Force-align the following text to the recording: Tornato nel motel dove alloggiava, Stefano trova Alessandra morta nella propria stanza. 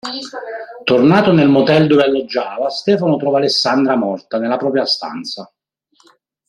Tornato 0.83 1.31
nel 1.31 1.47
motel 1.47 1.85
dove 1.85 2.01
alloggiava, 2.01 2.71
Stefano 2.71 3.17
trova 3.17 3.37
Alessandra 3.37 3.95
morta 3.95 4.39
nella 4.39 4.57
propria 4.57 4.83
stanza. 4.83 5.53